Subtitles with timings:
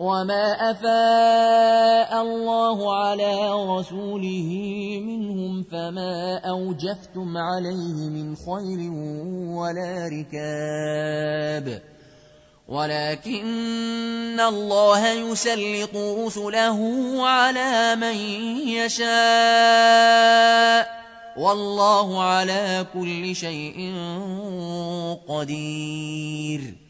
[0.00, 4.50] وما أفاء الله على رسوله
[5.04, 8.92] منهم فما أوجفتم عليه من خير
[9.60, 11.82] ولا ركاب
[12.68, 16.78] ولكن الله يسلط رسله
[17.26, 18.16] على من
[18.68, 19.10] يشاء
[21.36, 23.94] والله على كل شيء
[25.28, 26.89] قدير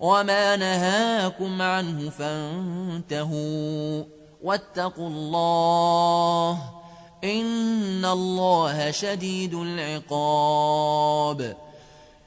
[0.00, 4.04] وما نهاكم عنه فانتهوا
[4.42, 6.58] واتقوا الله
[7.24, 11.56] إن الله شديد العقاب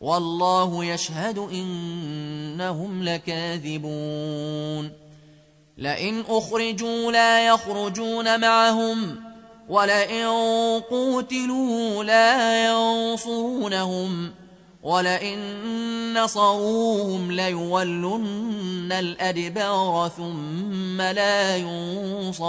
[0.00, 4.92] والله يشهد إنهم لكاذبون.
[5.78, 9.20] لئن أخرجوا لا يخرجون معهم
[9.68, 10.26] ولئن
[10.90, 14.30] قوتلوا لا ينصرونهم
[14.82, 15.38] ولئن
[16.14, 22.48] نصروهم ليولن الأدبار ثم لا ينصرون.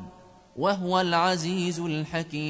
[0.55, 2.41] وهو العزيز الحكيم.